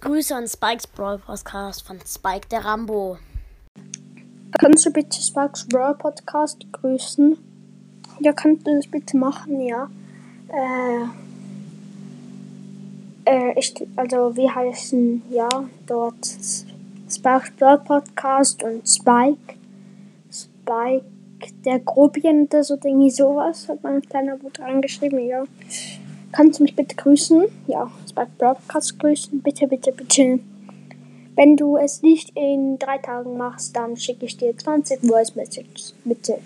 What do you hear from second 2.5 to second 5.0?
der Rambo. Kannst du